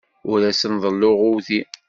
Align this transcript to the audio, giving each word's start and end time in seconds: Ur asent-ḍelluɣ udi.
Ur 0.31 0.39
asent-ḍelluɣ 0.49 1.19
udi. 1.33 1.61